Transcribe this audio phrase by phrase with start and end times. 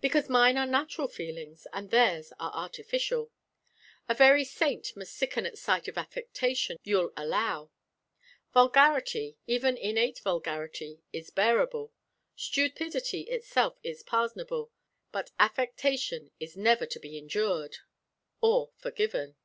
[0.00, 3.30] "Because mine are natural feelings, and theirs are artificial.
[4.08, 7.70] A very saint must sicken at sight of affectation, you'll allow.
[8.54, 11.92] Vulgarity, even innate vulgarity, is bearable
[12.34, 14.72] stupidity itself is pardonable
[15.12, 17.76] but affectation is never to be endured
[18.40, 19.36] or forgiven."